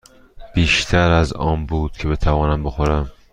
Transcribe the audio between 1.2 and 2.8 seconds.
آن بود که بتوانم